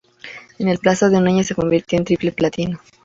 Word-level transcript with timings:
En 0.57 0.67
el 0.67 0.79
plazo 0.79 1.11
de 1.11 1.17
un 1.19 1.27
año 1.27 1.43
se 1.43 1.53
convirtió 1.53 1.99
en 1.99 2.05
triple 2.05 2.31
platino. 2.31 2.79